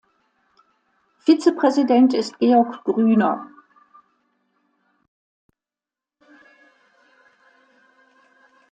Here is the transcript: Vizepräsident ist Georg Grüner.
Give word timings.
Vizepräsident 1.25 2.15
ist 2.15 2.39
Georg 2.39 2.83
Grüner. 2.83 3.47